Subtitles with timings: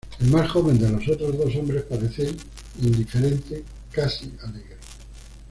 [0.19, 2.31] El más joven de los otros dos hombres parece
[2.81, 4.77] indiferente, casi alegre.